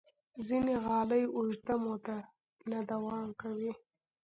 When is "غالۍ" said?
0.85-1.23